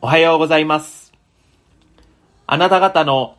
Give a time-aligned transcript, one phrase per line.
[0.00, 1.12] おはようございます。
[2.46, 3.36] あなた方の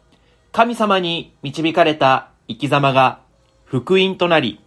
[0.52, 3.22] 神様に導かれた生き様が
[3.66, 4.60] 福音となり、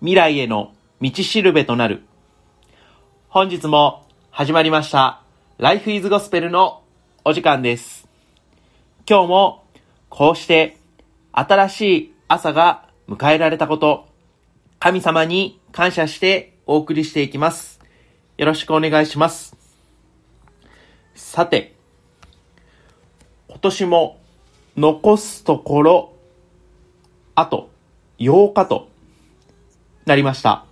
[0.00, 0.72] 未来への
[1.02, 2.02] 道しるべとなる。
[3.28, 5.22] 本日も始まりました、
[5.58, 6.82] Life is Gospel の
[7.24, 8.06] お時間です。
[9.06, 9.64] 今日も
[10.08, 10.78] こうして
[11.32, 14.06] 新しい朝が迎えられたこと、
[14.78, 17.80] 神様に感謝してお送りしていきます。
[18.38, 19.56] よろしくお願いします。
[21.16, 21.74] さて、
[23.48, 24.20] 今年も
[24.76, 26.12] 残すところ、
[27.34, 27.68] あと
[28.20, 28.88] 8日と
[30.06, 30.69] なりました。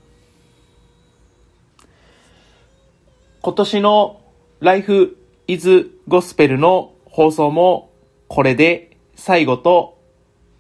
[3.49, 4.21] 今年の
[4.61, 5.17] Life
[5.47, 7.91] is Gospel の放送も
[8.29, 9.97] これで最後と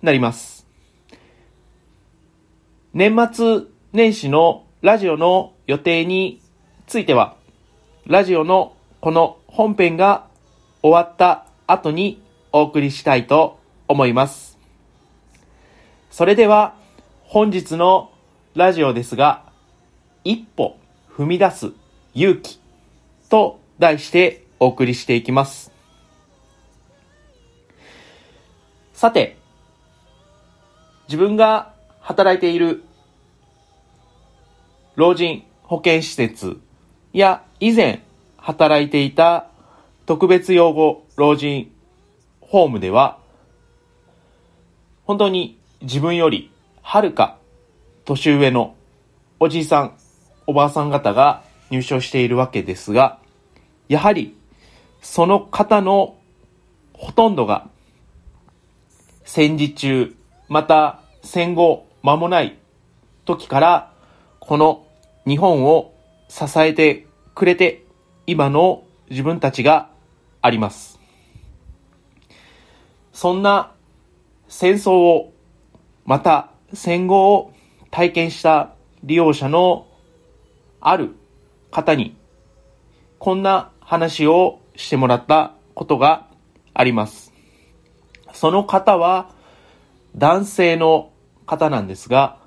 [0.01, 0.67] なります。
[2.95, 6.41] 年末年始のラジオの予定に
[6.87, 7.37] ついては、
[8.07, 10.27] ラジオのこの本編が
[10.83, 14.57] 終わった後にお送りしたいと思います。
[16.11, 16.75] それでは
[17.25, 18.11] 本日の
[18.55, 19.45] ラジオですが、
[20.25, 20.79] 一歩
[21.15, 21.73] 踏み出す
[22.15, 22.59] 勇気
[23.29, 25.71] と題してお送りしていきます。
[28.93, 29.37] さて、
[31.09, 32.83] 自分が働いている
[34.97, 36.59] 老人保健施設
[37.12, 38.03] や以前
[38.37, 39.49] 働いていた
[40.06, 41.71] 特別養護老人
[42.41, 43.19] ホームでは
[45.05, 46.51] 本当に自分より
[46.83, 47.39] はるか
[48.05, 48.75] 年上の
[49.39, 49.99] おじいさん
[50.47, 53.19] おばあさん方が入所しているわけですが
[53.89, 54.37] やはり
[55.01, 56.17] その方の
[56.93, 57.69] ほとんどが
[59.25, 60.15] 戦時中
[60.49, 62.59] また戦後間もない
[63.25, 63.93] 時から
[64.41, 64.87] この
[65.27, 65.93] 日本を
[66.28, 67.84] 支えてくれて
[68.27, 69.91] 今の自分たちが
[70.41, 70.99] あります。
[73.12, 73.73] そんな
[74.49, 75.33] 戦争を
[76.05, 77.53] また戦後を
[77.91, 79.87] 体験した利用者の
[80.81, 81.17] ある
[81.71, 82.17] 方に
[83.19, 86.27] こんな話をしてもらったことが
[86.75, 87.33] あります。
[88.33, 89.31] その方は
[90.17, 91.11] 男性の
[91.47, 92.39] 方なんですが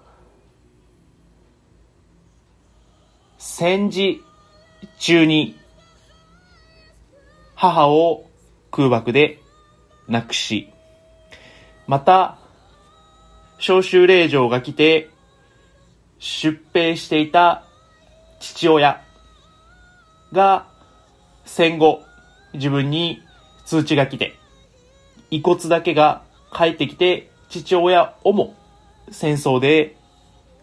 [3.37, 4.23] 戦時
[4.99, 5.57] 中に
[7.55, 8.25] 母を
[8.71, 9.39] 空爆で
[10.07, 10.69] 亡くし、
[11.87, 12.37] また、
[13.59, 15.09] 召集令状が来て
[16.19, 17.63] 出兵していた
[18.39, 19.03] 父親
[20.31, 20.67] が
[21.45, 22.03] 戦後
[22.53, 23.21] 自分に
[23.65, 24.35] 通知が来て、
[25.29, 28.55] 遺骨だけが帰ってきて父親をも
[29.11, 29.95] 戦争で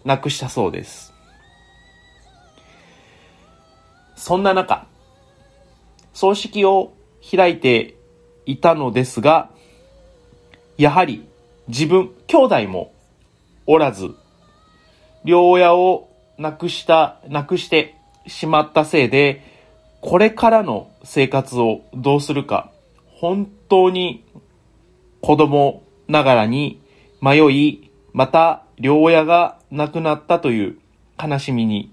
[0.04, 1.12] 亡くしたそうです。
[4.16, 4.86] そんな中、
[6.12, 6.92] 葬式を
[7.30, 7.94] 開いて
[8.46, 9.50] いたのですが、
[10.76, 11.26] やはり
[11.68, 12.92] 自分、兄弟も
[13.66, 14.14] おらず、
[15.24, 16.08] 両親を
[16.38, 17.94] 亡くした、亡くして
[18.26, 19.57] しまったせいで、
[20.00, 22.70] これからの生活をどうするか、
[23.06, 24.24] 本当に
[25.20, 26.80] 子供ながらに
[27.20, 30.78] 迷い、また両親が亡くなったという
[31.20, 31.92] 悲しみに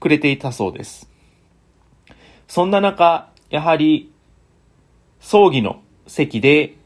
[0.00, 1.08] 暮れていたそうです。
[2.48, 4.12] そんな中、やはり、
[5.20, 6.76] 葬儀の席で、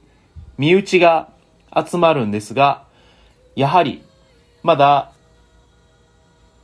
[0.59, 1.31] 身内が
[1.75, 2.85] 集まるんですが、
[3.57, 4.03] やはり、
[4.63, 5.13] まだ、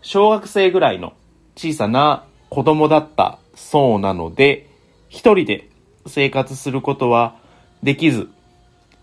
[0.03, 1.15] 小学生ぐらいの
[1.57, 4.71] 小さな子供だったそうなので、
[5.09, 5.69] 一人で
[6.07, 7.37] 生活することは
[7.83, 8.31] できず、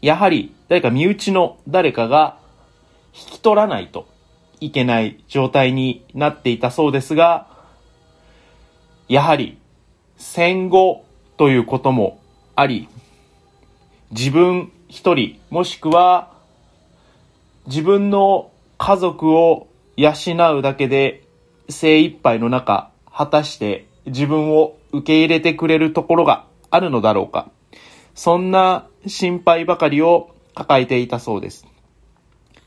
[0.01, 2.39] やはり誰か身内の誰かが
[3.13, 4.07] 引き取らないと
[4.59, 7.47] いけない状態になっていたそうですが、
[9.07, 9.57] やはり
[10.17, 11.05] 戦後
[11.37, 12.19] ということも
[12.55, 12.87] あり、
[14.11, 16.31] 自分一人もしくは
[17.67, 19.67] 自分の家族を
[19.97, 20.13] 養
[20.57, 21.23] うだけで
[21.69, 27.49] 精一杯の中果たして自分を受け入れてくれるところがあるのだろうか。
[28.13, 31.67] そんな心配ばかりを抱えていたそうです。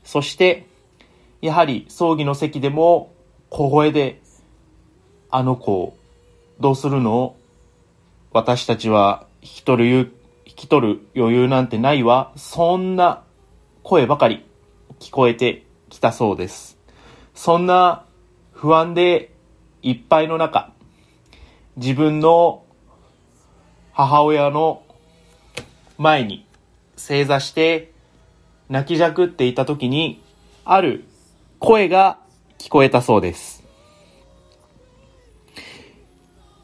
[0.03, 0.67] そして、
[1.41, 3.13] やはり葬儀の席でも
[3.49, 4.21] 小声で、
[5.31, 5.95] あの子
[6.59, 7.35] どうするの
[8.31, 10.13] 私たちは引き取る、
[10.45, 12.31] 引き取る余裕なんてないわ。
[12.35, 13.23] そんな
[13.83, 14.45] 声ばかり
[14.99, 16.77] 聞こえてきたそうです。
[17.33, 18.05] そんな
[18.51, 19.33] 不安で
[19.81, 20.73] いっぱいの中、
[21.75, 22.63] 自分の
[23.93, 24.83] 母親の
[25.97, 26.45] 前に
[26.95, 27.91] 正座して
[28.69, 30.21] 泣きじゃくっていた時に
[30.65, 31.05] ある
[31.59, 32.19] 声が
[32.57, 33.63] 聞こえたそうです。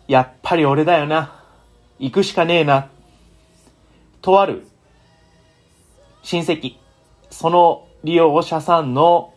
[0.08, 1.44] やっぱり俺だよな。
[1.98, 2.90] 行くしかねえな。
[4.22, 4.68] とある
[6.24, 6.76] 親戚、
[7.30, 9.34] その利用者さんの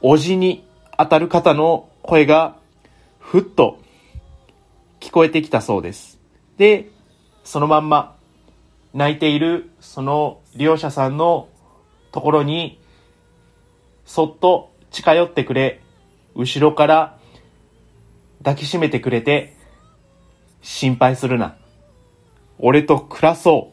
[0.00, 0.66] おじに
[0.96, 2.56] 当たる方の声が
[3.18, 3.78] ふっと
[5.18, 6.20] こえてきたそうです。
[6.58, 6.90] で、
[7.42, 8.16] そのまんま
[8.94, 11.48] 泣いているその利用者さんの
[12.12, 12.80] ところに
[14.04, 15.80] そっと近寄ってくれ、
[16.36, 17.18] 後ろから
[18.44, 19.56] 抱きしめてくれて
[20.62, 21.56] 心配するな。
[22.60, 23.72] 俺と暮らそ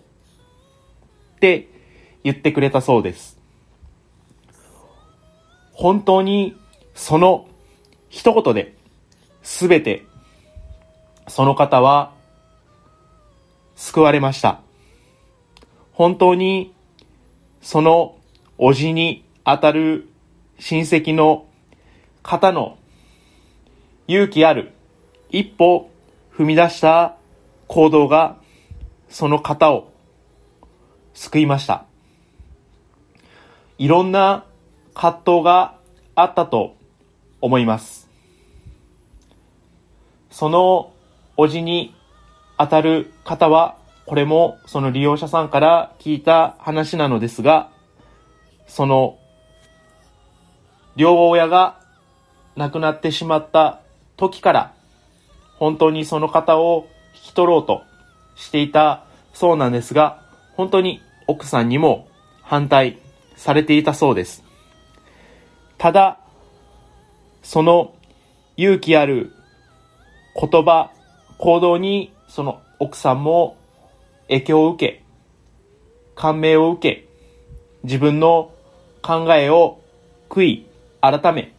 [1.33, 1.67] うって
[2.23, 3.37] 言ってくれたそうです。
[5.73, 6.55] 本当に
[6.95, 7.47] その
[8.09, 8.73] 一言で
[9.43, 10.05] 全て
[11.27, 12.11] その方は
[13.75, 14.59] 救われました。
[15.93, 16.73] 本当に
[17.61, 18.17] その
[18.57, 20.07] おじにあたる
[20.59, 21.45] 親戚の
[22.23, 22.77] 方の
[24.07, 24.71] 勇気ある
[25.29, 25.89] 一歩
[26.35, 27.17] 踏み出した
[27.67, 28.37] 行動が
[29.09, 29.91] その方を
[31.13, 31.85] 救いました。
[33.77, 34.45] いろんな
[34.93, 35.75] 葛藤が
[36.13, 36.75] あったと
[37.41, 38.09] 思います。
[40.29, 40.91] その
[41.37, 41.93] おじに
[42.57, 47.69] 当たる方は、これもその利用者さんから聞いた話なのですが、
[48.67, 49.17] その
[50.95, 51.79] 両親が
[52.55, 53.81] 亡くなってしまった
[54.15, 54.73] 時から、
[55.57, 57.83] 本当にその方を引き取ろうと
[58.35, 59.03] していた
[59.33, 60.21] そうなんですが、
[60.55, 62.07] 本当に奥さんにも
[62.41, 62.99] 反対
[63.35, 64.43] されていたそうです。
[65.77, 66.19] ただ、
[67.43, 67.93] その
[68.55, 69.33] 勇気ある
[70.39, 70.91] 言葉、
[71.37, 73.57] 行動にその奥さんも
[74.27, 75.03] 影響を受け、
[76.15, 77.07] 感銘を受け、
[77.83, 78.51] 自分の
[79.01, 79.81] 考えを
[80.29, 80.67] 悔い、
[81.01, 81.53] 改め、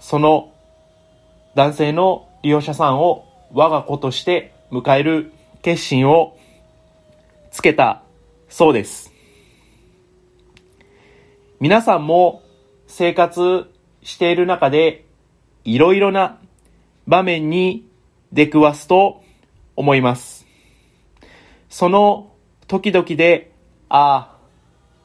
[0.00, 0.52] その
[1.54, 5.32] 男性の利用者さんを我が子として迎える
[5.62, 6.38] 決心を
[7.50, 8.02] つけた
[8.48, 9.12] そうです。
[11.60, 12.42] 皆さんも
[12.86, 13.68] 生活
[14.02, 15.04] している中で
[15.64, 16.38] いろいろな
[17.08, 17.88] 場面に
[18.34, 19.24] 出くわすと
[19.76, 20.46] 思います。
[21.70, 22.32] その
[22.66, 23.50] 時々で、
[23.88, 24.36] あ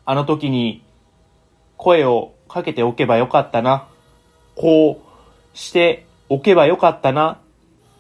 [0.06, 0.84] あ、あの時に
[1.78, 3.88] 声をかけておけばよかったな、
[4.56, 7.40] こうしておけばよかったな、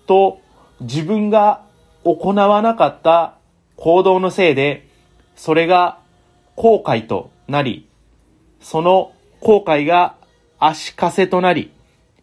[0.05, 0.41] と
[0.81, 1.63] 自分が
[2.03, 3.37] 行わなかった
[3.77, 4.85] 行動のせいで、
[5.37, 5.97] それが
[6.57, 7.87] 後悔となり、
[8.59, 10.17] その後悔が
[10.59, 11.71] 足かせとなり、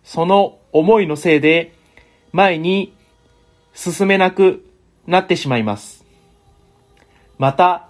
[0.04, 1.74] その思いのせいで
[2.32, 2.94] 前に
[3.74, 4.66] 進めなく
[5.06, 6.04] なってしまいます。
[7.38, 7.88] また、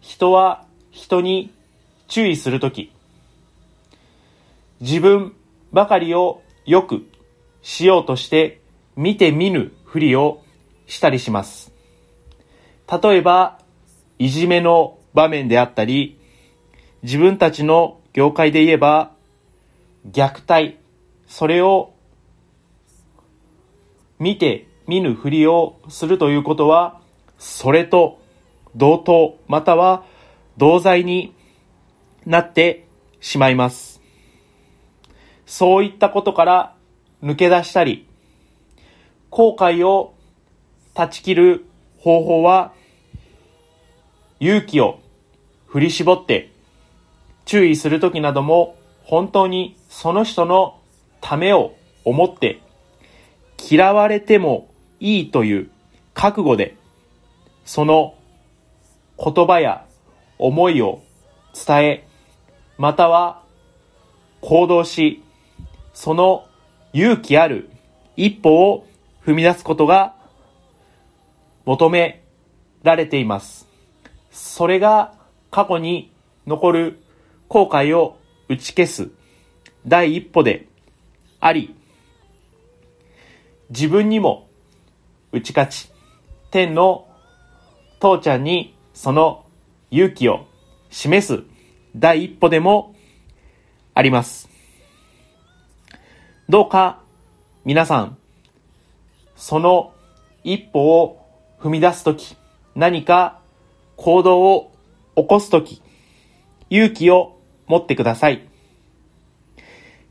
[0.00, 1.52] 人は人に
[2.08, 2.92] 注意するとき、
[4.80, 5.34] 自分
[5.72, 7.06] ばかりをよく
[7.62, 8.60] しようとして
[8.96, 10.42] 見て見ぬふりを
[10.86, 11.72] したりします。
[13.02, 13.58] 例えば、
[14.18, 16.18] いじめの場面であったり、
[17.02, 19.12] 自分たちの業界で言えば、
[20.10, 20.78] 虐待、
[21.26, 21.92] それを
[24.18, 27.00] 見て見ぬふりをするということは、
[27.38, 28.20] それと
[28.74, 30.04] 同等、または
[30.56, 31.34] 同罪に
[32.24, 32.86] なって
[33.20, 34.00] しまいます。
[35.44, 36.74] そういったことから
[37.22, 38.06] 抜け出したり、
[39.30, 40.14] 後悔を
[40.94, 41.66] 断ち切る
[41.98, 42.72] 方法は、
[44.38, 45.00] 勇気を
[45.66, 46.52] 振り絞って
[47.44, 50.75] 注意するときなども本当にその人の
[51.26, 52.60] ためを思って
[53.58, 54.68] 嫌われても
[55.00, 55.70] いいという
[56.14, 56.76] 覚悟で
[57.64, 58.14] その
[59.18, 59.84] 言葉や
[60.38, 61.02] 思いを
[61.66, 62.08] 伝え
[62.78, 63.42] または
[64.40, 65.20] 行動し
[65.94, 66.46] その
[66.92, 67.70] 勇気ある
[68.14, 68.86] 一歩を
[69.24, 70.14] 踏み出すことが
[71.64, 72.22] 求め
[72.84, 73.66] られています。
[74.30, 75.12] それが
[75.50, 76.12] 過去に
[76.46, 77.02] 残る
[77.48, 78.16] 後悔を
[78.48, 79.10] 打ち消す
[79.88, 80.68] 第一歩で
[81.40, 81.74] あり、
[83.70, 84.48] 自分にも
[85.32, 85.90] 打ち勝ち、
[86.50, 87.08] 天の
[88.00, 89.44] 父ちゃんにその
[89.90, 90.46] 勇気を
[90.90, 91.42] 示す
[91.96, 92.94] 第一歩でも
[93.94, 94.48] あります。
[96.48, 97.00] どうか
[97.64, 98.18] 皆さん、
[99.34, 99.92] その
[100.44, 101.26] 一歩を
[101.58, 102.36] 踏み出すとき、
[102.74, 103.40] 何か
[103.96, 104.72] 行動を
[105.16, 105.82] 起こすとき、
[106.70, 108.46] 勇気を持ってください。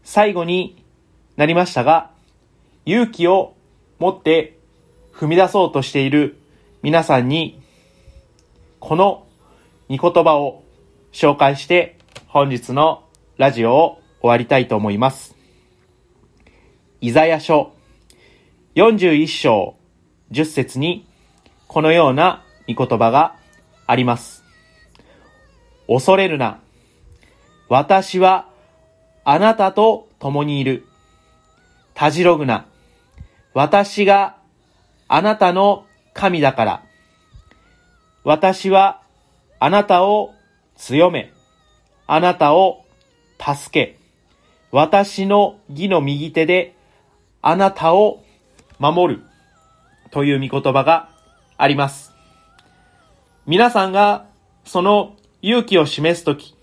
[0.03, 0.84] 最後に
[1.37, 2.11] なりましたが、
[2.85, 3.55] 勇気を
[3.99, 4.57] 持って
[5.13, 6.37] 踏み出そうとしている
[6.81, 7.61] 皆さんに、
[8.79, 9.25] この
[9.89, 10.63] 御言葉を
[11.11, 13.03] 紹介して本日の
[13.37, 15.35] ラジオを終わりたいと思います。
[17.01, 17.73] イザヤ書
[18.75, 19.75] 41章
[20.31, 21.05] 10節に
[21.67, 23.35] このような御言葉が
[23.87, 24.43] あります。
[25.87, 26.59] 恐れるな。
[27.69, 28.47] 私は
[29.23, 30.85] あなたと共にいる。
[31.95, 32.67] たじろぐな。
[33.53, 34.35] 私が
[35.07, 36.83] あなたの神だから。
[38.23, 39.01] 私は
[39.59, 40.33] あなたを
[40.75, 41.31] 強め、
[42.05, 42.83] あなたを
[43.39, 43.97] 助け、
[44.71, 46.75] 私の義の右手で
[47.41, 48.23] あなたを
[48.77, 49.23] 守る
[50.11, 51.09] という御言葉が
[51.57, 52.11] あります。
[53.45, 54.25] 皆さんが
[54.65, 56.55] その勇気を示すとき、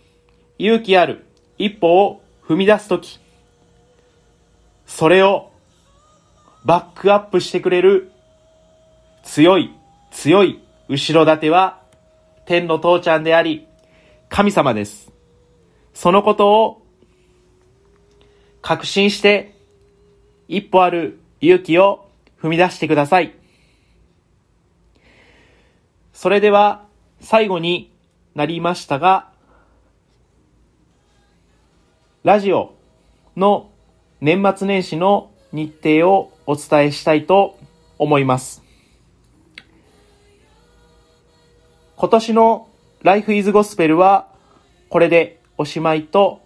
[0.59, 1.25] 勇気ある
[1.57, 3.22] 一歩を踏み出すとき、
[4.95, 5.51] それを
[6.67, 8.13] バックアップしてくれる
[9.25, 9.75] 強い
[10.11, 11.81] 強い後ろ盾は
[12.45, 13.67] 天の父ちゃんであり
[14.29, 15.11] 神様です。
[15.95, 16.87] そのことを
[18.61, 19.57] 確信して
[20.47, 22.07] 一歩ある勇気を
[22.43, 23.35] 踏み出してください。
[26.13, 26.85] それでは
[27.23, 27.91] 最後に
[28.35, 29.31] なりましたが、
[32.25, 32.75] ラジオ
[33.39, 33.72] の
[34.23, 37.59] 年末年始の日程をお伝えしたいと
[37.99, 38.63] 思います。
[41.97, 42.69] 今年の
[43.03, 44.29] Life is Gospel は
[44.91, 46.41] これでおしまいと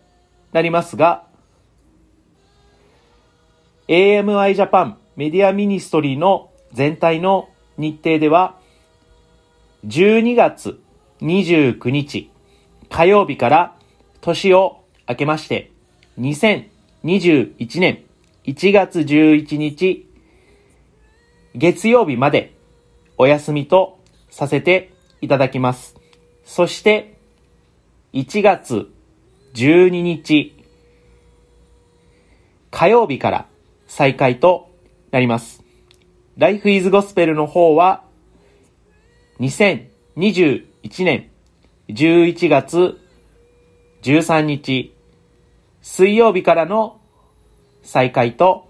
[0.53, 1.27] なりますが、
[3.89, 8.59] AMI Japan メディアミニストリーの全体の日程では、
[9.87, 10.81] 12月
[11.21, 12.31] 29日
[12.89, 13.77] 火曜日から
[14.23, 15.73] 年を明けまして、
[17.07, 18.05] 2021年
[18.47, 20.09] 1月11日
[21.55, 22.57] 月曜日まで
[23.17, 25.95] お休みとさせていただきます。
[26.45, 27.17] そして、
[28.13, 28.91] 1月
[29.55, 30.57] 12日
[32.73, 33.47] 火曜日から
[33.87, 34.69] 再開と
[35.13, 35.63] なります。
[36.37, 38.03] Life is Gospel の方は、
[39.39, 40.65] 2021
[41.05, 41.31] 年
[41.89, 42.99] 11月
[44.03, 44.96] 13日
[45.89, 47.01] 水曜日からの
[47.83, 48.69] 再開と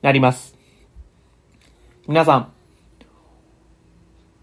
[0.00, 0.56] なります。
[2.08, 2.52] 皆さん、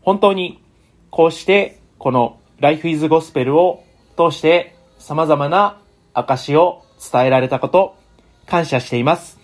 [0.01, 0.63] 本当に
[1.09, 3.83] こうしてこの Life is Gospel を
[4.15, 5.81] 通して様々な
[6.13, 7.97] 証を伝えられたこと
[8.45, 9.39] 感謝しています。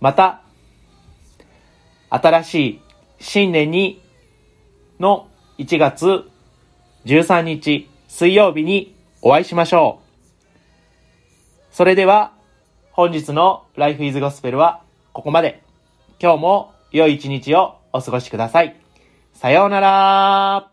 [0.00, 0.42] また、
[2.10, 2.80] 新しい
[3.20, 4.02] 新年に
[4.98, 6.28] の1月
[7.06, 10.03] 13日水曜日にお会いしましょう。
[11.74, 12.30] それでは
[12.92, 15.60] 本日の Life is Gospel はここまで。
[16.22, 18.80] 今日も良い一日をお過ごしください。
[19.32, 20.70] さようなら